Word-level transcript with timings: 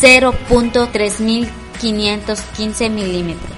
0.3515 0.00 2.88
milímetros. 2.88 3.50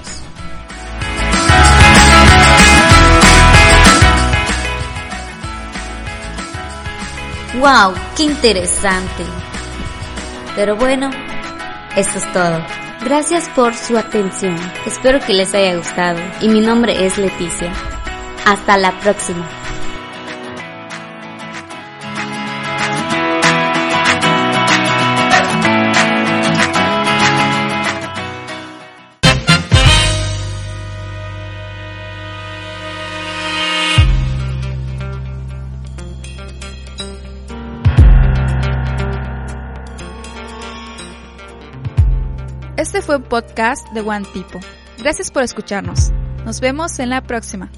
¡Wow! 7.57 7.93
¡Qué 8.17 8.23
interesante! 8.23 9.23
Pero 10.57 10.75
bueno, 10.75 11.09
eso 11.95 12.17
es 12.17 12.33
todo. 12.33 12.65
Gracias 13.03 13.49
por 13.49 13.73
su 13.75 13.97
atención. 13.97 14.55
Espero 14.85 15.19
que 15.19 15.33
les 15.33 15.53
haya 15.53 15.75
gustado. 15.75 16.19
Y 16.41 16.49
mi 16.49 16.61
nombre 16.61 17.05
es 17.05 17.17
Leticia. 17.17 17.71
Hasta 18.45 18.77
la 18.77 18.97
próxima. 18.99 19.62
Este 42.83 43.01
fue 43.01 43.15
un 43.15 43.23
podcast 43.23 43.87
de 43.93 44.01
One 44.01 44.27
Tipo. 44.33 44.59
Gracias 44.97 45.31
por 45.31 45.41
escucharnos. 45.41 46.11
Nos 46.43 46.59
vemos 46.59 46.99
en 46.99 47.11
la 47.11 47.21
próxima. 47.21 47.71